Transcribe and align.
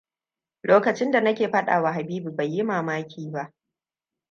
Lokacin 0.63 1.11
da 1.11 1.21
na 1.21 1.33
ke 1.35 1.49
faɗawa 1.49 1.91
Habibu 1.93 2.31
bai 2.35 2.51
yi 2.55 2.63
mamaki 2.63 3.31
ba. 3.31 3.53